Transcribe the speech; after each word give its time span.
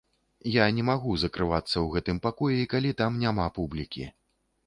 Я 0.53 0.63
не 0.77 0.83
магу 0.87 1.11
закрывацца 1.23 1.73
ў 1.81 1.85
гэтым 1.95 2.17
пакоі, 2.25 2.65
калі 2.73 2.93
там 3.01 3.21
няма 3.27 3.45
публікі. 3.61 4.09